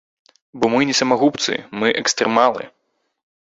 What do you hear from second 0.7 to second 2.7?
мы не самагубцы, мы экстрэмалы.